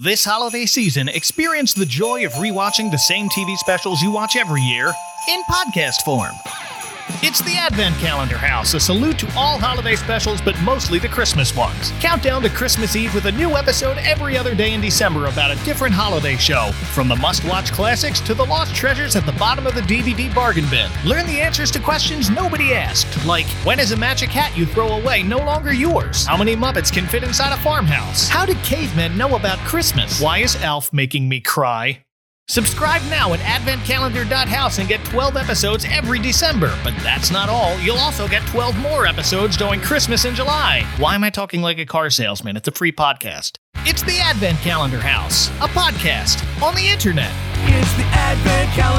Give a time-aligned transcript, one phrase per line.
[0.00, 4.62] This holiday season, experience the joy of rewatching the same TV specials you watch every
[4.62, 4.94] year
[5.28, 6.36] in podcast form.
[7.20, 11.56] It's the Advent Calendar House, a salute to all holiday specials, but mostly the Christmas
[11.56, 11.92] ones.
[12.00, 15.50] Count down to Christmas Eve with a new episode every other day in December about
[15.50, 19.32] a different holiday show, from the must watch classics to the lost treasures at the
[19.32, 20.90] bottom of the DVD bargain bin.
[21.04, 24.88] Learn the answers to questions nobody asked, like when is a magic hat you throw
[24.88, 26.24] away no longer yours?
[26.26, 28.28] How many Muppets can fit inside a farmhouse?
[28.28, 30.20] How did cavemen know about Christmas?
[30.20, 32.04] Why is Alf making me cry?
[32.50, 36.74] Subscribe now at adventcalendar.house and get 12 episodes every December.
[36.82, 37.78] But that's not all.
[37.80, 40.82] You'll also get 12 more episodes during Christmas in July.
[40.96, 42.56] Why am I talking like a car salesman?
[42.56, 43.58] It's a free podcast.
[43.84, 47.32] It's the Advent Calendar House, a podcast on the internet.
[47.64, 48.97] It's the Advent Calendar.